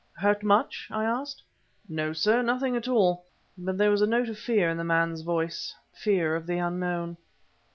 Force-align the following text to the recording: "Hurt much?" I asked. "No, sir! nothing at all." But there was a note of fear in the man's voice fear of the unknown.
"Hurt 0.15 0.41
much?" 0.41 0.87
I 0.89 1.03
asked. 1.03 1.43
"No, 1.87 2.11
sir! 2.11 2.41
nothing 2.41 2.75
at 2.75 2.87
all." 2.87 3.23
But 3.55 3.77
there 3.77 3.91
was 3.91 4.01
a 4.01 4.07
note 4.07 4.29
of 4.29 4.39
fear 4.39 4.67
in 4.67 4.77
the 4.77 4.83
man's 4.83 5.21
voice 5.21 5.75
fear 5.93 6.35
of 6.35 6.47
the 6.47 6.57
unknown. 6.57 7.17